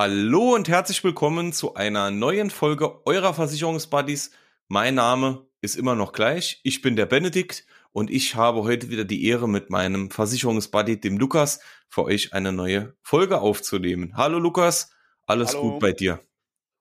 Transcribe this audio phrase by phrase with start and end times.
[0.00, 4.30] Hallo und herzlich willkommen zu einer neuen Folge eurer Versicherungsbuddies.
[4.68, 6.60] Mein Name ist immer noch gleich.
[6.62, 11.18] Ich bin der Benedikt und ich habe heute wieder die Ehre, mit meinem Versicherungsbuddy, dem
[11.18, 11.58] Lukas,
[11.88, 14.16] für euch eine neue Folge aufzunehmen.
[14.16, 14.92] Hallo Lukas,
[15.26, 15.72] alles Hallo.
[15.72, 16.20] gut bei dir?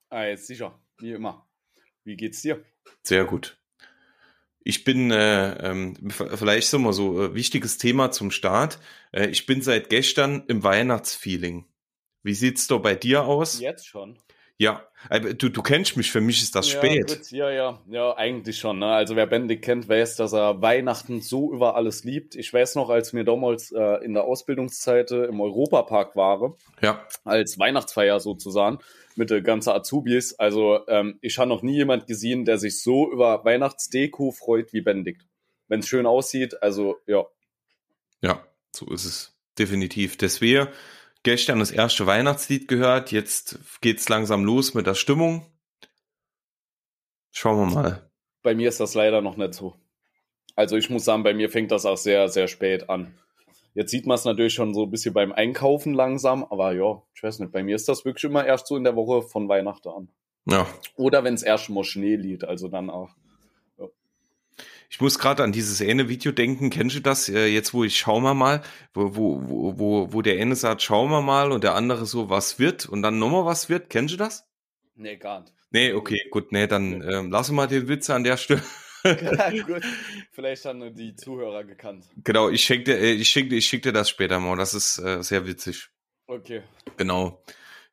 [0.10, 1.50] Ah, jetzt sicher, wie immer.
[2.04, 2.64] Wie geht's dir?
[3.02, 3.60] Sehr gut.
[4.60, 8.78] Ich bin, äh, ähm, vielleicht so mal so äh, wichtiges Thema zum Start.
[9.12, 11.66] Äh, ich bin seit gestern im Weihnachtsfeeling.
[12.28, 13.62] Wie sieht's da bei dir aus?
[13.62, 14.18] Jetzt schon.
[14.58, 17.08] Ja, aber du, du kennst mich, für mich ist das ja, spät.
[17.08, 18.80] Gut, ja, ja, ja, eigentlich schon.
[18.80, 18.88] Ne?
[18.88, 22.36] Also wer Benedikt kennt, weiß, dass er Weihnachten so über alles liebt.
[22.36, 27.08] Ich weiß noch, als wir damals äh, in der Ausbildungszeit äh, im Europapark waren, Ja,
[27.24, 28.80] als Weihnachtsfeier sozusagen,
[29.16, 30.38] mit den ganzen Azubis.
[30.38, 34.82] Also ähm, ich habe noch nie jemand gesehen, der sich so über Weihnachtsdeko freut wie
[34.82, 35.22] Benedikt.
[35.70, 37.26] Wenn es schön aussieht, also ja.
[38.22, 38.44] ja,
[38.76, 39.34] so ist es.
[39.58, 40.18] Definitiv.
[40.18, 40.68] Deswegen
[41.24, 43.12] gestern das erste Weihnachtslied gehört.
[43.12, 45.46] Jetzt geht's langsam los mit der Stimmung.
[47.32, 48.12] Schauen wir mal.
[48.44, 49.76] Bei mir ist das leider noch nicht so.
[50.56, 53.14] Also ich muss sagen, bei mir fängt das auch sehr, sehr spät an.
[53.76, 57.22] Jetzt sieht man es natürlich schon so ein bisschen beim Einkaufen langsam, aber ja, ich
[57.22, 59.90] weiß nicht, bei mir ist das wirklich immer erst so in der Woche von Weihnachten
[59.90, 60.10] an.
[60.50, 63.12] Ja, Oder wenn es erst mal Schnee liegt, also dann auch.
[64.90, 66.70] Ich muss gerade an dieses eine Video denken.
[66.70, 67.30] Kennst du das?
[67.30, 68.62] Äh, jetzt, wo ich schauen wir mal,
[68.94, 72.60] wo, wo, wo, wo, der eine sagt, schauen wir mal und der andere so, was
[72.60, 73.90] wird und dann nochmal was wird.
[73.90, 74.48] Kennst du das?
[74.96, 75.54] Nee, gar nicht.
[75.72, 78.64] Nee, okay, gut, nee, dann ähm, lassen wir den Witz an der Stelle.
[79.66, 79.84] Gut,
[80.32, 82.06] vielleicht haben die Zuhörer gekannt.
[82.24, 84.58] Genau, ich schenke dir, äh, ich schick, ich schick dir das später mal.
[84.58, 85.90] Das ist äh, sehr witzig.
[86.28, 86.64] Okay.
[86.98, 87.44] Genau.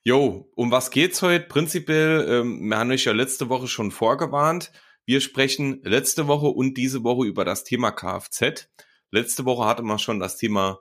[0.02, 1.46] Jo, um was geht's heute?
[1.46, 4.72] Prinzipiell, ähm, wir haben euch ja letzte Woche schon vorgewarnt.
[5.06, 8.70] Wir sprechen letzte Woche und diese Woche über das Thema Kfz.
[9.10, 10.80] Letzte Woche hatte man schon das Thema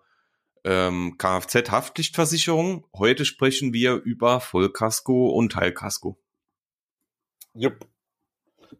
[0.63, 2.85] ähm, Kfz-Haftpflichtversicherung.
[2.95, 6.17] Heute sprechen wir über Vollkasko und Teilkasko.
[7.53, 7.85] Jupp.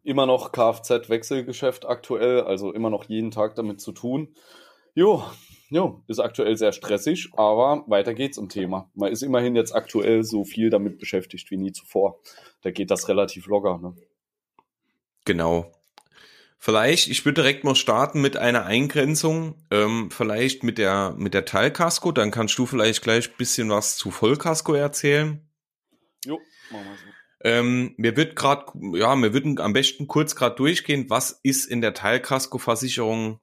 [0.02, 4.34] Immer noch Kfz-Wechselgeschäft aktuell, also immer noch jeden Tag damit zu tun.
[4.95, 5.23] Jo,
[5.69, 8.89] jo, ist aktuell sehr stressig, aber weiter geht's im Thema.
[8.94, 12.19] Man ist immerhin jetzt aktuell so viel damit beschäftigt wie nie zuvor.
[12.62, 13.79] Da geht das relativ locker.
[13.79, 13.95] Ne?
[15.25, 15.72] Genau.
[16.59, 21.44] Vielleicht, ich würde direkt mal starten mit einer Eingrenzung, ähm, vielleicht mit der, mit der
[21.44, 25.45] Teilkasko, dann kannst du vielleicht gleich ein bisschen was zu Vollkasko erzählen.
[26.23, 26.39] Jo,
[26.72, 27.13] machen wir so.
[27.44, 31.81] Ähm, mir wird gerade, ja, wir würden am besten kurz gerade durchgehen, was ist in
[31.81, 33.41] der Teilkaskoversicherung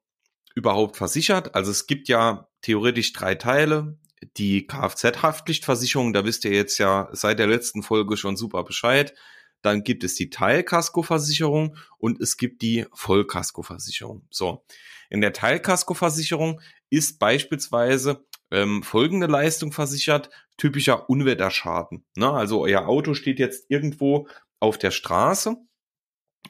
[0.55, 1.55] überhaupt versichert?
[1.55, 3.99] Also es gibt ja theoretisch drei Teile.
[4.37, 9.15] Die Kfz-Haftpflichtversicherung, da wisst ihr jetzt ja seit der letzten Folge schon super Bescheid.
[9.63, 14.27] Dann gibt es die Teilkaskoversicherung und es gibt die Vollkaskoversicherung.
[14.31, 14.65] So,
[15.11, 22.05] in der Teilkaskoversicherung ist beispielsweise ähm, folgende Leistung versichert, typischer Unwetterschaden.
[22.17, 22.31] Ne?
[22.31, 24.29] Also euer Auto steht jetzt irgendwo
[24.59, 25.57] auf der Straße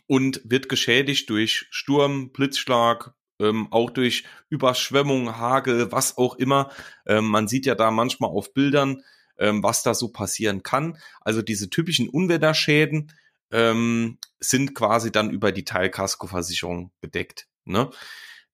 [0.06, 6.70] und wird geschädigt durch Sturm, Blitzschlag, ähm, auch durch Überschwemmung, Hagel, was auch immer.
[7.06, 9.03] Ähm, man sieht ja da manchmal auf Bildern,
[9.40, 10.98] ähm, was da so passieren kann.
[11.20, 13.12] Also diese typischen Unwetterschäden
[13.50, 17.48] ähm, sind quasi dann über die Teilkaskoversicherung gedeckt.
[17.64, 17.90] Ne?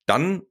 [0.06, 0.42] Dann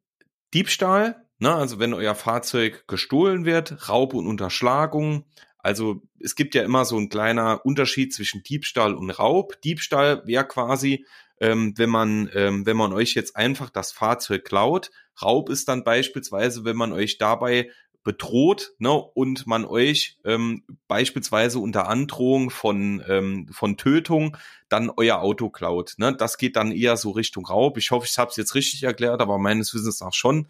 [0.53, 1.53] Diebstahl, ne?
[1.53, 5.25] also wenn euer Fahrzeug gestohlen wird, Raub und Unterschlagung.
[5.57, 9.59] Also es gibt ja immer so ein kleiner Unterschied zwischen Diebstahl und Raub.
[9.63, 11.05] Diebstahl wäre quasi,
[11.39, 14.91] ähm, wenn man ähm, wenn man euch jetzt einfach das Fahrzeug klaut.
[15.21, 17.71] Raub ist dann beispielsweise, wenn man euch dabei
[18.05, 24.37] bedroht ne, und man euch ähm, beispielsweise unter Androhung von, ähm, von Tötung
[24.69, 25.95] dann euer Auto klaut.
[25.97, 26.15] Ne?
[26.15, 27.77] Das geht dann eher so Richtung Raub.
[27.77, 30.47] Ich hoffe, ich habe es jetzt richtig erklärt, aber meines Wissens nach schon.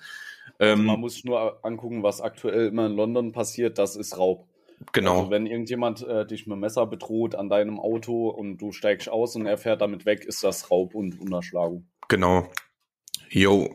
[0.59, 4.45] Ähm, Man muss sich nur angucken, was aktuell immer in London passiert, das ist Raub.
[4.91, 5.19] genau.
[5.19, 9.35] Also wenn irgendjemand äh, dich mit Messer bedroht an deinem Auto und du steigst aus
[9.37, 11.87] und er fährt damit weg, ist das Raub und Unterschlagung.
[12.09, 12.47] Genau.
[13.29, 13.73] Jo.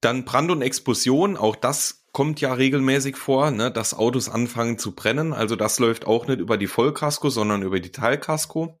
[0.00, 4.94] Dann Brand und Explosion, auch das kommt ja regelmäßig vor, ne, dass Autos anfangen zu
[4.94, 5.32] brennen.
[5.32, 8.78] Also das läuft auch nicht über die Vollkasko, sondern über die Teilkasko.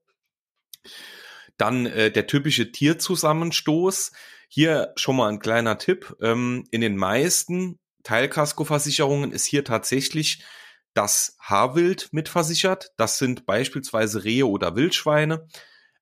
[1.56, 4.12] Dann äh, der typische Tierzusammenstoß.
[4.48, 6.14] Hier schon mal ein kleiner Tipp.
[6.20, 10.44] Ähm, in den meisten Teilkaskoversicherungen ist hier tatsächlich
[10.92, 12.90] das Haarwild mitversichert.
[12.98, 15.46] Das sind beispielsweise Rehe oder Wildschweine.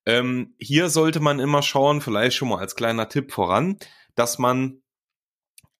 [0.04, 3.78] Ähm, hier sollte man immer schauen, vielleicht schon mal als kleiner Tipp voran,
[4.14, 4.79] dass man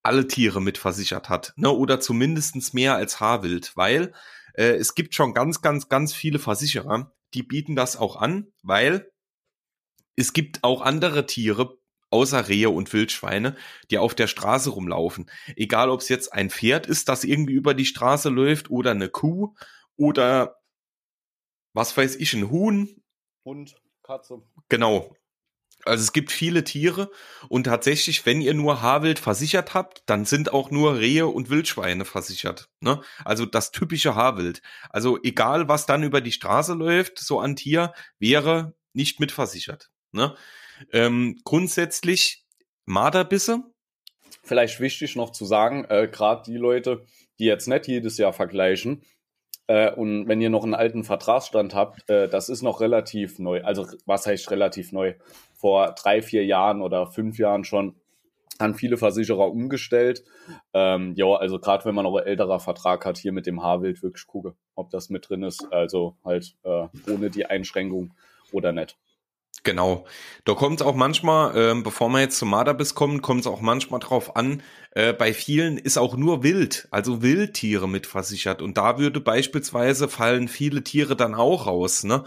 [0.03, 1.71] alle Tiere mitversichert hat, ne?
[1.71, 4.13] oder zumindestens mehr als Haarwild, weil
[4.55, 9.11] äh, es gibt schon ganz, ganz, ganz viele Versicherer, die bieten das auch an, weil
[10.17, 11.79] es gibt auch andere Tiere,
[12.11, 13.57] außer Rehe und Wildschweine,
[13.91, 15.31] die auf der Straße rumlaufen.
[15.55, 19.09] Egal, ob es jetzt ein Pferd ist, das irgendwie über die Straße läuft, oder eine
[19.09, 19.55] Kuh,
[19.97, 20.57] oder
[21.73, 23.03] was weiß ich, ein Huhn.
[23.45, 24.43] Hund, Katze.
[24.69, 25.15] Genau.
[25.85, 27.11] Also es gibt viele Tiere
[27.49, 32.05] und tatsächlich, wenn ihr nur Haarwild versichert habt, dann sind auch nur Rehe und Wildschweine
[32.05, 32.69] versichert.
[32.81, 33.01] Ne?
[33.25, 34.63] Also das typische Haarwild.
[34.91, 39.91] Also egal, was dann über die Straße läuft, so an Tier, wäre nicht mitversichert.
[40.13, 40.35] Ne?
[40.93, 42.45] Ähm, grundsätzlich
[42.85, 43.63] Marderbisse.
[44.43, 47.07] Vielleicht wichtig noch zu sagen, äh, gerade die Leute,
[47.39, 49.03] die jetzt nicht jedes Jahr vergleichen,
[49.71, 53.63] äh, und wenn ihr noch einen alten Vertragsstand habt, äh, das ist noch relativ neu.
[53.63, 55.15] Also was heißt relativ neu?
[55.55, 57.95] Vor drei, vier Jahren oder fünf Jahren schon
[58.59, 60.25] haben viele Versicherer umgestellt.
[60.75, 64.03] Ähm, ja, also gerade wenn man noch ein älterer Vertrag hat, hier mit dem Haarwild
[64.03, 65.65] wirklich gucke, ob das mit drin ist.
[65.73, 68.13] Also halt äh, ohne die Einschränkung
[68.51, 68.99] oder nicht.
[69.63, 70.07] Genau.
[70.45, 73.61] Da kommt es auch manchmal, ähm, bevor man jetzt zum Marderbiss kommt, kommt es auch
[73.61, 74.63] manchmal drauf an,
[74.93, 78.63] äh, bei vielen ist auch nur Wild, also Wildtiere mit versichert.
[78.63, 82.05] Und da würde beispielsweise fallen viele Tiere dann auch raus.
[82.05, 82.25] Ne?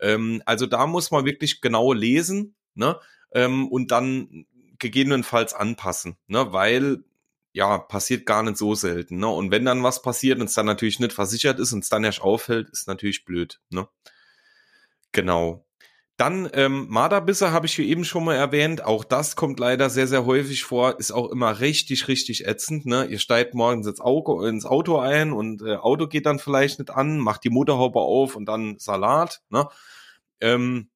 [0.00, 3.00] Ähm, also da muss man wirklich genau lesen ne?
[3.32, 4.46] Ähm, und dann
[4.78, 6.52] gegebenenfalls anpassen, ne?
[6.52, 7.02] weil
[7.52, 9.18] ja, passiert gar nicht so selten.
[9.18, 9.28] Ne?
[9.28, 12.04] Und wenn dann was passiert und es dann natürlich nicht versichert ist und es dann
[12.04, 13.60] erst auffällt, ist natürlich blöd.
[13.70, 13.88] Ne?
[15.12, 15.65] Genau.
[16.16, 18.82] Dann ähm, Marderbisse habe ich hier eben schon mal erwähnt.
[18.82, 20.98] Auch das kommt leider sehr, sehr häufig vor.
[20.98, 22.86] Ist auch immer richtig, richtig ätzend.
[22.86, 23.04] Ne?
[23.04, 27.44] Ihr steigt morgens ins Auto, ein und äh, Auto geht dann vielleicht nicht an, macht
[27.44, 29.42] die Motorhaube auf und dann Salat.
[29.50, 29.68] Ne?
[30.40, 30.88] Ähm,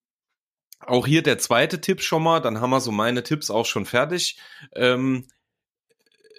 [0.81, 2.40] auch hier der zweite Tipp schon mal.
[2.40, 4.38] Dann haben wir so meine Tipps auch schon fertig.
[4.75, 5.26] Ähm,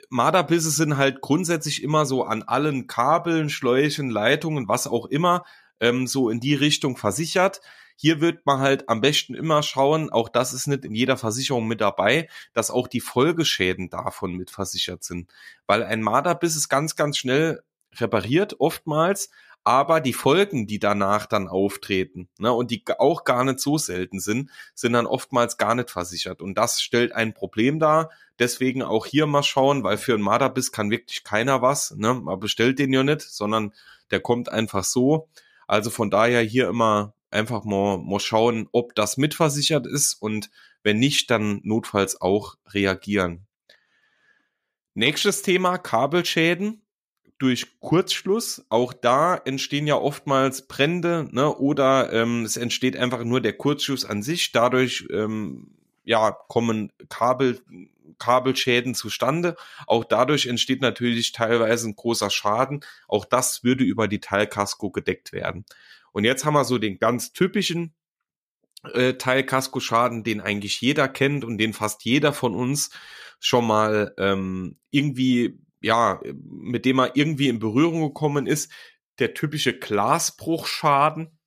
[0.09, 5.45] Marderbisse sind halt grundsätzlich immer so an allen Kabeln, Schläuchen, Leitungen, was auch immer,
[5.79, 7.61] ähm, so in die Richtung versichert.
[8.01, 11.67] Hier wird man halt am besten immer schauen, auch das ist nicht in jeder Versicherung
[11.67, 15.29] mit dabei, dass auch die Folgeschäden davon mit versichert sind.
[15.67, 17.61] Weil ein Marderbiss ist ganz, ganz schnell
[17.93, 19.29] repariert, oftmals,
[19.63, 24.19] aber die Folgen, die danach dann auftreten, ne, und die auch gar nicht so selten
[24.19, 26.41] sind, sind dann oftmals gar nicht versichert.
[26.41, 28.09] Und das stellt ein Problem dar.
[28.39, 32.39] Deswegen auch hier mal schauen, weil für einen Marderbiss kann wirklich keiner was, ne, man
[32.39, 33.75] bestellt den ja nicht, sondern
[34.09, 35.29] der kommt einfach so.
[35.67, 40.49] Also von daher hier immer einfach mal, mal schauen, ob das mitversichert ist und
[40.83, 43.45] wenn nicht, dann notfalls auch reagieren.
[44.93, 46.81] Nächstes Thema, Kabelschäden
[47.37, 48.65] durch Kurzschluss.
[48.69, 54.05] Auch da entstehen ja oftmals Brände ne, oder ähm, es entsteht einfach nur der Kurzschluss
[54.05, 54.51] an sich.
[54.51, 55.71] Dadurch ähm,
[56.03, 57.61] ja, kommen Kabel,
[58.19, 59.55] Kabelschäden zustande.
[59.87, 62.81] Auch dadurch entsteht natürlich teilweise ein großer Schaden.
[63.07, 65.65] Auch das würde über die Teilkasko gedeckt werden.
[66.11, 67.93] Und jetzt haben wir so den ganz typischen
[68.83, 72.89] äh, Teilkaskoschaden, den eigentlich jeder kennt und den fast jeder von uns
[73.39, 78.71] schon mal ähm, irgendwie, ja, mit dem er irgendwie in Berührung gekommen ist.
[79.19, 81.37] Der typische Glasbruchschaden.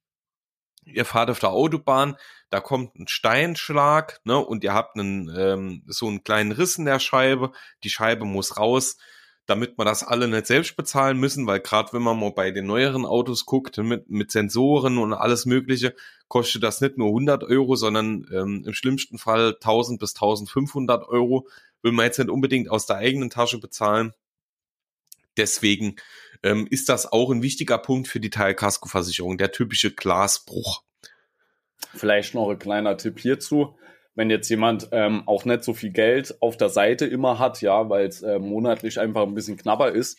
[0.85, 2.17] Ihr fahrt auf der Autobahn,
[2.51, 6.85] da kommt ein Steinschlag, ne, und ihr habt einen, ähm, so einen kleinen Riss in
[6.85, 7.53] der Scheibe,
[7.83, 8.99] die Scheibe muss raus,
[9.47, 12.67] damit man das alle nicht selbst bezahlen müssen, weil gerade wenn man mal bei den
[12.67, 15.95] neueren Autos guckt, mit, mit Sensoren und alles mögliche,
[16.29, 21.47] kostet das nicht nur 100 Euro, sondern ähm, im schlimmsten Fall 1000 bis 1500 Euro.
[21.83, 24.15] Will man jetzt nicht unbedingt aus der eigenen Tasche bezahlen.
[25.37, 25.97] Deswegen
[26.43, 30.83] ähm, ist das auch ein wichtiger Punkt für die Teilkaskoversicherung, der typische Glasbruch.
[31.93, 33.77] Vielleicht noch ein kleiner Tipp hierzu
[34.15, 37.89] wenn jetzt jemand ähm, auch nicht so viel Geld auf der Seite immer hat, ja,
[37.89, 40.19] weil es äh, monatlich einfach ein bisschen knapper ist,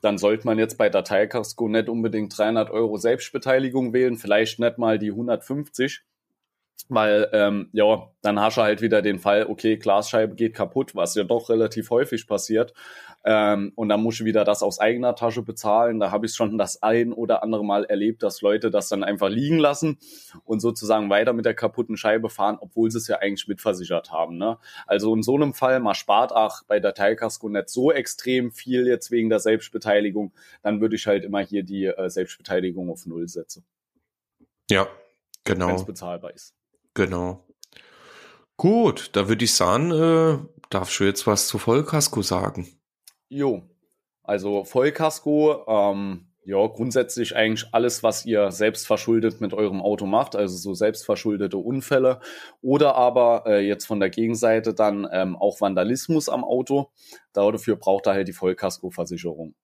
[0.00, 4.98] dann sollte man jetzt bei Dateikasko nicht unbedingt 300 Euro Selbstbeteiligung wählen, vielleicht nicht mal
[4.98, 6.02] die 150,
[6.88, 11.14] weil, ähm, ja, dann hast du halt wieder den Fall, okay, Glasscheibe geht kaputt, was
[11.14, 12.74] ja doch relativ häufig passiert.
[13.24, 15.98] Ähm, und dann musst du wieder das aus eigener Tasche bezahlen.
[15.98, 19.28] Da habe ich schon das ein oder andere Mal erlebt, dass Leute das dann einfach
[19.28, 19.98] liegen lassen
[20.44, 24.38] und sozusagen weiter mit der kaputten Scheibe fahren, obwohl sie es ja eigentlich mitversichert haben.
[24.38, 24.58] Ne?
[24.86, 28.86] Also in so einem Fall, man spart auch bei der Teilkasko nicht so extrem viel
[28.86, 33.26] jetzt wegen der Selbstbeteiligung, dann würde ich halt immer hier die äh, Selbstbeteiligung auf Null
[33.26, 33.64] setzen.
[34.70, 34.86] Ja,
[35.42, 35.66] genau.
[35.66, 36.54] Wenn es bezahlbar ist.
[36.96, 37.44] Genau.
[38.56, 40.38] Gut, da würde ich sagen, äh,
[40.70, 42.66] darfst du jetzt was zu Vollkasko sagen?
[43.28, 43.64] Jo,
[44.22, 50.36] also Vollkasko, ähm, ja, grundsätzlich eigentlich alles, was ihr selbst verschuldet mit eurem Auto macht,
[50.36, 52.20] also so selbstverschuldete Unfälle
[52.62, 56.92] oder aber äh, jetzt von der Gegenseite dann ähm, auch Vandalismus am Auto.
[57.34, 59.54] Dafür braucht er halt die Vollkaskoversicherung.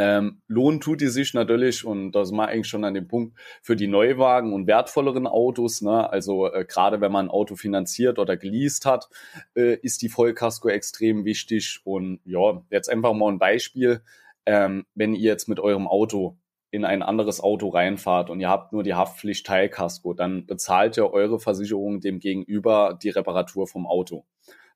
[0.00, 3.38] Ähm, Lohn tut die sich natürlich, und da sind wir eigentlich schon an dem Punkt,
[3.60, 5.82] für die Neuwagen und wertvolleren Autos.
[5.82, 6.10] Ne?
[6.10, 9.10] Also äh, gerade wenn man ein Auto finanziert oder geleast hat,
[9.54, 11.80] äh, ist die Vollkasko extrem wichtig.
[11.84, 14.00] Und ja, jetzt einfach mal ein Beispiel.
[14.46, 16.38] Ähm, wenn ihr jetzt mit eurem Auto
[16.70, 21.04] in ein anderes Auto reinfahrt und ihr habt nur die Haftpflicht Teilkasko, dann bezahlt ja
[21.04, 24.24] eure Versicherung dem Gegenüber die Reparatur vom Auto.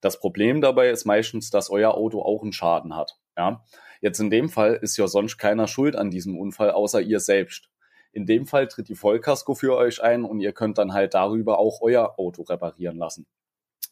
[0.03, 3.17] Das Problem dabei ist meistens, dass euer Auto auch einen Schaden hat.
[3.39, 3.65] Ja,
[4.05, 7.71] jetzt in dem Fall ist ja sonst keiner schuld an diesem Unfall außer ihr selbst.
[8.13, 11.59] In dem Fall tritt die Vollkasko für euch ein und ihr könnt dann halt darüber
[11.59, 13.27] auch euer Auto reparieren lassen.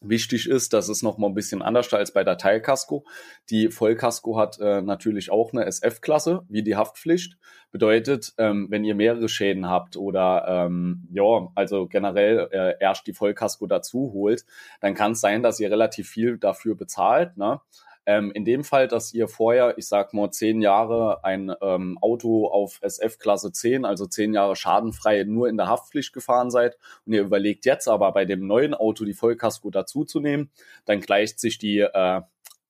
[0.05, 3.05] Wichtig ist, dass es noch mal ein bisschen anders als bei der Teilkasko.
[3.49, 7.37] Die Vollkasko hat äh, natürlich auch eine SF-Klasse, wie die Haftpflicht.
[7.71, 13.13] Bedeutet, ähm, wenn ihr mehrere Schäden habt oder ähm, ja, also generell äh, erst die
[13.13, 14.45] Vollkasko dazu holt,
[14.79, 17.37] dann kann es sein, dass ihr relativ viel dafür bezahlt.
[17.37, 17.61] Ne?
[18.05, 22.47] Ähm, in dem Fall, dass ihr vorher, ich sag mal, zehn Jahre ein ähm, Auto
[22.47, 27.13] auf SF Klasse 10, also zehn Jahre schadenfrei nur in der Haftpflicht gefahren seid und
[27.13, 30.51] ihr überlegt jetzt aber bei dem neuen Auto die Vollkasko dazuzunehmen,
[30.85, 32.21] dann gleicht sich die äh,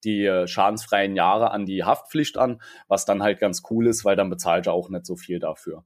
[0.04, 4.28] die schadensfreien Jahre an die Haftpflicht an, was dann halt ganz cool ist, weil dann
[4.28, 5.82] bezahlt er auch nicht so viel dafür.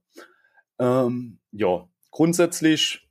[0.77, 3.08] Ähm, ja, grundsätzlich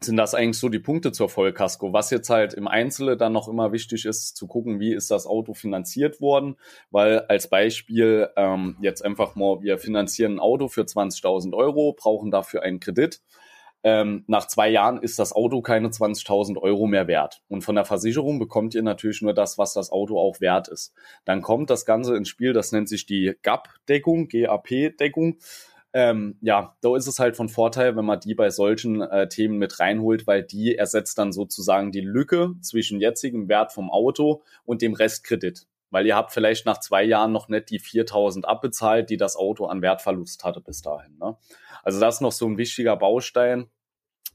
[0.00, 1.92] sind das eigentlich so die Punkte zur Vollkasko.
[1.92, 5.26] Was jetzt halt im Einzelnen dann noch immer wichtig ist, zu gucken, wie ist das
[5.26, 6.56] Auto finanziert worden,
[6.90, 12.30] weil als Beispiel ähm, jetzt einfach mal, wir finanzieren ein Auto für 20.000 Euro, brauchen
[12.30, 13.20] dafür einen Kredit.
[13.86, 17.42] Ähm, nach zwei Jahren ist das Auto keine 20.000 Euro mehr wert.
[17.48, 20.94] Und von der Versicherung bekommt ihr natürlich nur das, was das Auto auch wert ist.
[21.26, 25.36] Dann kommt das Ganze ins Spiel, das nennt sich die GAP-Deckung, GAP-Deckung.
[25.96, 29.58] Ähm, ja, da ist es halt von Vorteil, wenn man die bei solchen äh, Themen
[29.58, 34.82] mit reinholt, weil die ersetzt dann sozusagen die Lücke zwischen jetzigem Wert vom Auto und
[34.82, 35.68] dem Restkredit.
[35.90, 39.66] Weil ihr habt vielleicht nach zwei Jahren noch nicht die 4000 abbezahlt, die das Auto
[39.66, 41.16] an Wertverlust hatte bis dahin.
[41.18, 41.36] Ne?
[41.84, 43.70] Also das ist noch so ein wichtiger Baustein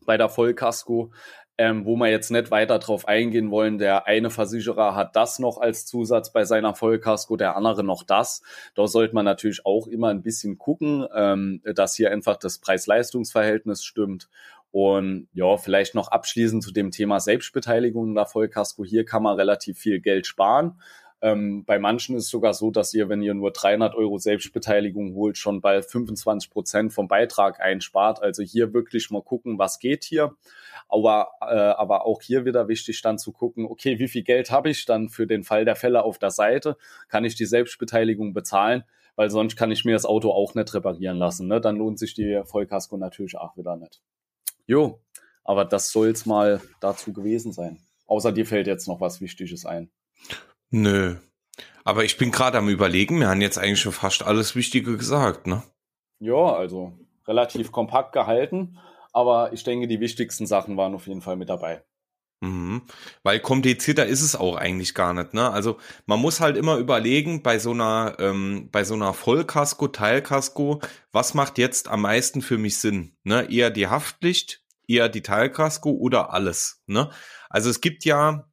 [0.06, 1.12] bei der Vollkasko
[1.60, 3.80] ähm, wo wir jetzt nicht weiter drauf eingehen wollen.
[3.80, 8.42] Der eine Versicherer hat das noch als Zusatz bei seiner Vollkasko, der andere noch das.
[8.76, 13.84] Da sollte man natürlich auch immer ein bisschen gucken, ähm, dass hier einfach das Preis-Leistungs-Verhältnis
[13.84, 14.30] stimmt.
[14.72, 18.86] Und ja, vielleicht noch abschließend zu dem Thema Selbstbeteiligung in der Vollkasko.
[18.86, 20.80] Hier kann man relativ viel Geld sparen.
[21.22, 25.16] Ähm, bei manchen ist es sogar so, dass ihr, wenn ihr nur 300 Euro Selbstbeteiligung
[25.16, 28.22] holt, schon bei 25 Prozent vom Beitrag einspart.
[28.22, 30.36] Also hier wirklich mal gucken, was geht hier.
[30.88, 34.70] Aber, äh, aber auch hier wieder wichtig dann zu gucken, okay, wie viel Geld habe
[34.70, 36.78] ich dann für den Fall der Fälle auf der Seite?
[37.10, 38.84] Kann ich die Selbstbeteiligung bezahlen?
[39.16, 41.48] Weil sonst kann ich mir das Auto auch nicht reparieren lassen.
[41.48, 41.60] Ne?
[41.60, 44.02] Dann lohnt sich die Vollkasko natürlich auch wieder nicht.
[44.66, 45.02] Jo,
[45.44, 47.80] aber das soll's mal dazu gewesen sein.
[48.08, 49.92] Außer dir fällt jetzt noch was Wichtiges ein.
[50.72, 51.16] Nö.
[51.84, 55.48] Aber ich bin gerade am überlegen, wir haben jetzt eigentlich schon fast alles Wichtige gesagt,
[55.48, 55.64] ne?
[56.20, 56.94] Ja, also
[57.28, 58.78] relativ kompakt gehalten,
[59.14, 61.84] aber ich denke, die wichtigsten Sachen waren auf jeden Fall mit dabei.
[62.42, 62.84] Mhm.
[63.24, 65.52] Weil komplizierter ist es auch eigentlich gar nicht, ne?
[65.52, 70.80] Also man muss halt immer überlegen bei so einer, ähm, bei so einer Vollkasko, Teilkasko,
[71.12, 73.18] was macht jetzt am meisten für mich Sinn?
[73.24, 73.52] Ne?
[73.52, 77.10] Eher die Haftpflicht, eher die Teilkasko oder alles, ne?
[77.50, 78.49] Also es gibt ja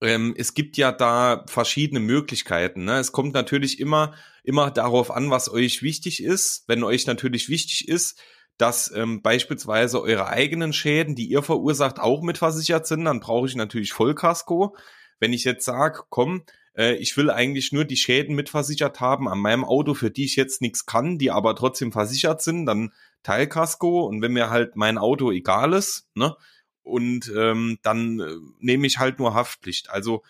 [0.00, 2.84] ähm, es gibt ja da verschiedene Möglichkeiten.
[2.84, 2.98] Ne?
[2.98, 6.64] Es kommt natürlich immer, immer darauf an, was euch wichtig ist.
[6.66, 8.20] Wenn euch natürlich wichtig ist,
[8.58, 13.56] dass ähm, beispielsweise eure eigenen Schäden, die ihr verursacht, auch mitversichert sind, dann brauche ich
[13.56, 14.76] natürlich Vollkasko.
[15.18, 16.44] Wenn ich jetzt sage, komm,
[16.76, 20.36] äh, ich will eigentlich nur die Schäden mitversichert haben an meinem Auto, für die ich
[20.36, 24.04] jetzt nichts kann, die aber trotzdem versichert sind, dann Teilkasko.
[24.06, 26.36] Und wenn mir halt mein Auto egal ist, ne,
[26.82, 29.90] und ähm, dann äh, nehme ich halt nur Haftpflicht.
[29.90, 30.22] Also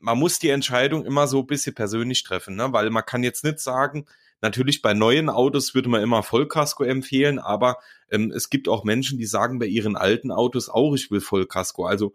[0.00, 2.72] man muss die Entscheidung immer so ein bisschen persönlich treffen, ne?
[2.72, 4.06] weil man kann jetzt nicht sagen,
[4.40, 7.78] natürlich bei neuen Autos würde man immer Vollkasko empfehlen, aber
[8.10, 11.86] ähm, es gibt auch Menschen, die sagen bei ihren alten Autos auch, ich will Vollkasko.
[11.86, 12.14] Also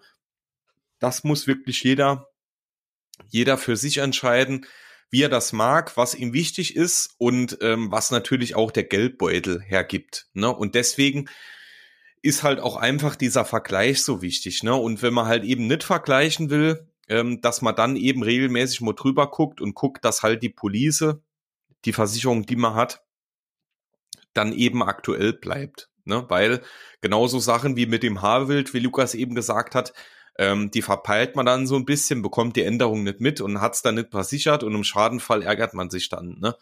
[1.00, 2.27] das muss wirklich jeder,
[3.30, 4.65] jeder für sich entscheiden,
[5.10, 9.62] wie er das mag, was ihm wichtig ist und ähm, was natürlich auch der Geldbeutel
[9.62, 10.27] hergibt.
[10.34, 10.50] Ne?
[10.50, 11.27] Und deswegen
[12.22, 14.63] ist halt auch einfach dieser Vergleich so wichtig.
[14.63, 14.75] Ne?
[14.75, 18.94] Und wenn man halt eben nicht vergleichen will, ähm, dass man dann eben regelmäßig mal
[18.94, 21.16] drüber guckt und guckt, dass halt die Police,
[21.86, 23.04] die Versicherung, die man hat,
[24.34, 25.90] dann eben aktuell bleibt.
[26.06, 26.25] Ne?
[26.30, 26.62] Weil
[27.01, 29.94] genauso Sachen wie mit dem Haarwild, wie Lukas eben gesagt hat,
[30.38, 33.82] ähm, die verpeilt man dann so ein bisschen, bekommt die Änderung nicht mit und hat's
[33.82, 36.38] dann nicht versichert und im Schadenfall ärgert man sich dann.
[36.40, 36.56] Ne?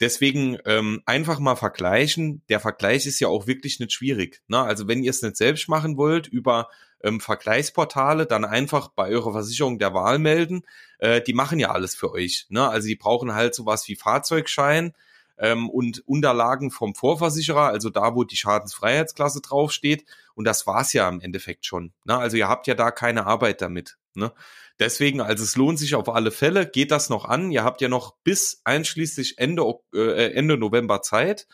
[0.00, 2.42] Deswegen ähm, einfach mal vergleichen.
[2.48, 4.42] Der Vergleich ist ja auch wirklich nicht schwierig.
[4.48, 4.58] Ne?
[4.58, 6.68] Also wenn ihr es nicht selbst machen wollt über
[7.02, 10.62] ähm, Vergleichsportale, dann einfach bei eurer Versicherung der Wahl melden.
[10.98, 12.46] Äh, die machen ja alles für euch.
[12.48, 12.66] Ne?
[12.66, 14.94] Also die brauchen halt sowas wie Fahrzeugschein
[15.38, 20.04] ähm, und Unterlagen vom Vorversicherer, also da, wo die Schadensfreiheitsklasse draufsteht.
[20.34, 21.92] Und das war's ja im Endeffekt schon.
[22.04, 22.16] Ne?
[22.16, 23.98] Also ihr habt ja da keine Arbeit damit.
[24.14, 24.32] Ne?
[24.78, 27.50] Deswegen, also es lohnt sich auf alle Fälle, geht das noch an.
[27.50, 29.62] Ihr habt ja noch bis einschließlich Ende,
[29.94, 31.46] äh, Ende November Zeit.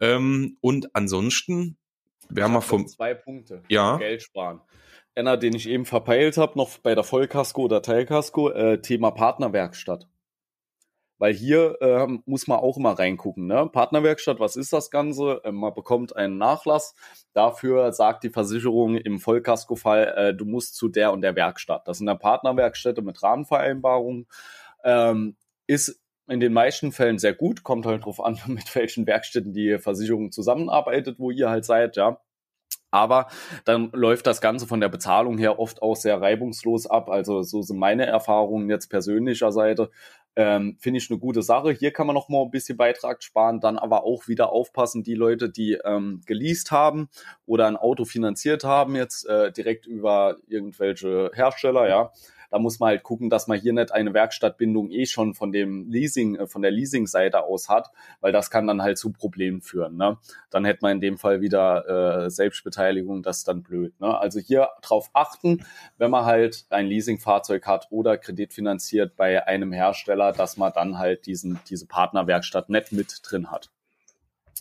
[0.00, 1.78] Ähm, und ansonsten
[2.28, 2.86] wir vom.
[2.86, 3.62] Zwei Punkte.
[3.68, 3.96] Ja.
[3.96, 4.60] Geld sparen.
[5.14, 10.06] Einer, den ich eben verpeilt habe, noch bei der Vollkasko oder Teilkasko, äh, Thema Partnerwerkstatt.
[11.18, 13.46] Weil hier äh, muss man auch immer reingucken.
[13.46, 13.68] Ne?
[13.72, 15.40] Partnerwerkstatt, was ist das Ganze?
[15.44, 16.94] Äh, man bekommt einen Nachlass.
[17.32, 21.88] Dafür sagt die Versicherung im Vollkasko-Fall, äh, du musst zu der und der Werkstatt.
[21.88, 24.26] Das sind eine Partnerwerkstätte mit Rahmenvereinbarungen.
[24.84, 27.62] Ähm, ist in den meisten Fällen sehr gut.
[27.62, 32.20] Kommt halt drauf an, mit welchen Werkstätten die Versicherung zusammenarbeitet, wo ihr halt seid, ja.
[32.90, 33.26] Aber
[33.64, 37.10] dann läuft das Ganze von der Bezahlung her oft auch sehr reibungslos ab.
[37.10, 39.90] Also so sind meine Erfahrungen jetzt persönlicher Seite.
[40.36, 41.72] Ähm, Finde ich eine gute Sache.
[41.72, 45.14] Hier kann man noch mal ein bisschen Beitrag sparen, dann aber auch wieder aufpassen, die
[45.14, 47.08] Leute, die ähm, geleast haben
[47.46, 52.12] oder ein Auto finanziert haben, jetzt äh, direkt über irgendwelche Hersteller, ja,
[52.50, 55.88] da muss man halt gucken, dass man hier nicht eine Werkstattbindung eh schon von dem
[55.88, 59.96] Leasing, äh, von der Leasing-Seite aus hat, weil das kann dann halt zu Problemen führen.
[59.96, 60.18] Ne?
[60.50, 63.98] Dann hätte man in dem Fall wieder äh, Selbstbeteiligung, das ist dann blöd.
[64.00, 64.18] Ne?
[64.18, 65.64] Also hier drauf achten,
[65.98, 71.26] wenn man halt ein Leasingfahrzeug hat oder kreditfinanziert bei einem Hersteller, dass man dann halt
[71.26, 73.70] diesen, diese Partnerwerkstatt nicht mit drin hat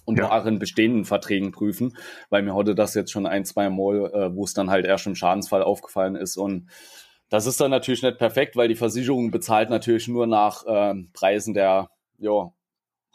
[0.06, 0.32] und ja.
[0.32, 1.98] auch in bestehenden Verträgen prüfen,
[2.30, 5.08] weil mir heute das jetzt schon ein, zwei Mal, äh, wo es dann halt erst
[5.08, 6.70] im Schadensfall aufgefallen ist und
[7.30, 11.54] das ist dann natürlich nicht perfekt, weil die Versicherung bezahlt natürlich nur nach ähm, Preisen
[11.54, 12.54] der jo,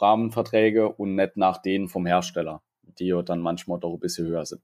[0.00, 2.62] Rahmenverträge und nicht nach denen vom Hersteller,
[2.98, 4.62] die dann manchmal doch ein bisschen höher sind.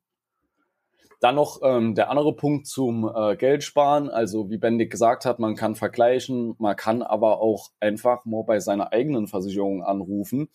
[1.21, 4.11] Dann noch ähm, der andere Punkt zum äh, Geldsparen.
[4.11, 8.61] Also wie Bendig gesagt hat, man kann vergleichen, man kann aber auch einfach mal bei
[8.61, 10.49] seiner eigenen Versicherung anrufen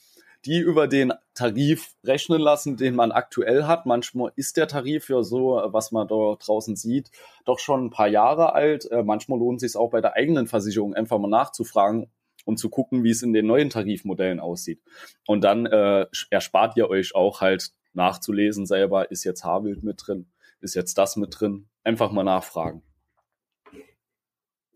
[0.45, 3.85] die über den Tarif rechnen lassen, den man aktuell hat.
[3.85, 7.11] Manchmal ist der Tarif ja so, was man da draußen sieht,
[7.45, 8.89] doch schon ein paar Jahre alt.
[8.91, 12.09] Äh, manchmal lohnt es sich auch bei der eigenen Versicherung einfach mal nachzufragen,
[12.45, 14.81] um zu gucken, wie es in den neuen Tarifmodellen aussieht.
[15.27, 20.31] Und dann äh, erspart ihr euch auch halt nachzulesen selber, ist jetzt Haarbild mit drin,
[20.59, 21.67] ist jetzt das mit drin.
[21.83, 22.83] Einfach mal nachfragen.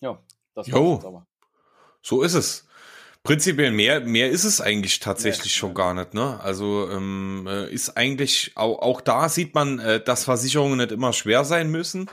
[0.01, 0.19] Ja,
[0.54, 1.28] das war's aber.
[2.01, 2.67] So ist es.
[3.25, 6.13] Prinzipiell mehr, mehr ist es eigentlich tatsächlich ja, schon gar nicht.
[6.13, 6.39] Ne?
[6.41, 11.11] Also ähm, äh, ist eigentlich auch, auch da sieht man, äh, dass Versicherungen nicht immer
[11.11, 12.07] schwer sein müssen.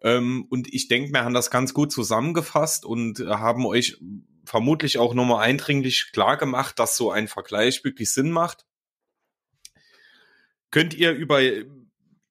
[0.00, 3.98] Ähm, und ich denke, wir haben das ganz gut zusammengefasst und haben euch
[4.46, 8.64] vermutlich auch nochmal eindringlich klar gemacht, dass so ein Vergleich wirklich Sinn macht.
[10.70, 11.40] Könnt ihr über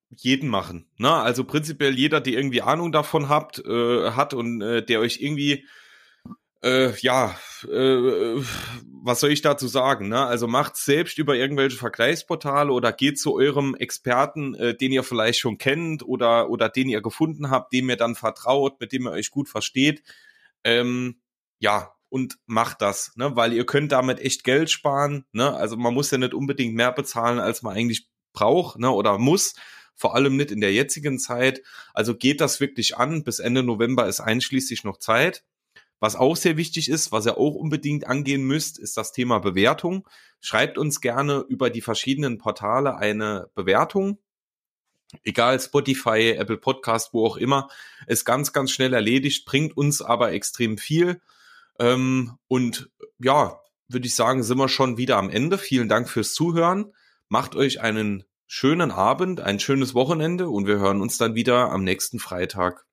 [0.10, 0.88] jeden machen.
[0.98, 1.14] Ne?
[1.14, 5.68] Also prinzipiell jeder, der irgendwie Ahnung davon habt, äh, hat und äh, der euch irgendwie
[6.66, 8.42] äh, ja, äh,
[9.04, 10.10] was soll ich dazu sagen?
[10.10, 10.26] Ne?
[10.26, 15.40] Also macht selbst über irgendwelche Vergleichsportale oder geht zu eurem Experten, äh, den ihr vielleicht
[15.40, 19.12] schon kennt oder, oder den ihr gefunden habt, dem ihr dann vertraut, mit dem ihr
[19.12, 20.02] euch gut versteht.
[20.64, 21.22] Ähm,
[21.60, 23.36] ja, und macht das, ne?
[23.36, 25.26] weil ihr könnt damit echt Geld sparen.
[25.34, 25.54] Ne?
[25.54, 28.90] Also man muss ja nicht unbedingt mehr bezahlen, als man eigentlich braucht ne?
[28.90, 29.54] oder muss.
[29.98, 31.62] Vor allem nicht in der jetzigen Zeit.
[31.94, 33.24] Also geht das wirklich an.
[33.24, 35.44] Bis Ende November ist einschließlich noch Zeit.
[36.00, 40.08] Was auch sehr wichtig ist, was ihr auch unbedingt angehen müsst, ist das Thema Bewertung.
[40.40, 44.20] Schreibt uns gerne über die verschiedenen Portale eine Bewertung.
[45.24, 47.70] Egal, Spotify, Apple Podcast, wo auch immer,
[48.08, 51.22] ist ganz, ganz schnell erledigt, bringt uns aber extrem viel.
[51.80, 55.58] Ähm, und ja, würde ich sagen, sind wir schon wieder am Ende.
[55.58, 56.94] Vielen Dank fürs Zuhören.
[57.30, 61.84] Macht euch einen schönen Abend, ein schönes Wochenende und wir hören uns dann wieder am
[61.84, 62.86] nächsten Freitag.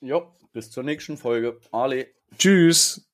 [0.00, 1.60] Jo, bis zur nächsten Folge.
[1.72, 2.08] Ale.
[2.38, 3.09] Tschüss.